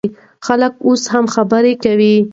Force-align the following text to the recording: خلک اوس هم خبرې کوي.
خلک 0.45 0.73
اوس 0.87 1.03
هم 1.13 1.25
خبرې 1.35 1.73
کوي. 1.83 2.15